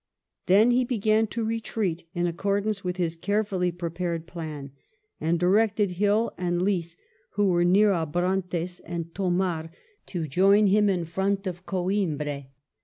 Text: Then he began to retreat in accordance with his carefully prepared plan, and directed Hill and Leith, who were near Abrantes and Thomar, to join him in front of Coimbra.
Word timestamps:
Then 0.47 0.71
he 0.71 0.83
began 0.83 1.27
to 1.27 1.43
retreat 1.45 2.07
in 2.15 2.25
accordance 2.25 2.83
with 2.83 2.97
his 2.97 3.15
carefully 3.15 3.71
prepared 3.71 4.25
plan, 4.25 4.71
and 5.19 5.39
directed 5.39 5.91
Hill 5.91 6.33
and 6.39 6.59
Leith, 6.63 6.95
who 7.33 7.49
were 7.49 7.63
near 7.63 7.91
Abrantes 7.93 8.79
and 8.83 9.13
Thomar, 9.13 9.69
to 10.07 10.25
join 10.27 10.65
him 10.65 10.89
in 10.89 11.05
front 11.05 11.45
of 11.45 11.67
Coimbra. 11.67 12.47